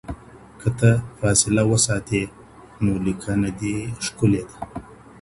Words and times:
که 0.59 0.69
ته 0.77 0.91
فاصله 1.19 1.61
وساتې 1.71 2.21
نو 2.83 2.91
لیکنه 3.05 3.49
دې 3.59 3.75
ښکلې 4.05 4.41
ده. 4.49 4.57